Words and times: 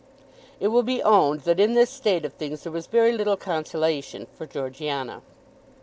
It 0.59 0.69
will 0.69 0.81
be 0.81 1.03
owned 1.03 1.41
that 1.41 1.59
in 1.59 1.75
this 1.75 1.91
state 1.91 2.25
of 2.25 2.33
things 2.33 2.63
there 2.63 2.71
was 2.71 2.87
very 2.87 3.11
little 3.11 3.37
consolation 3.37 4.25
for 4.35 4.47
Georgiana. 4.47 5.21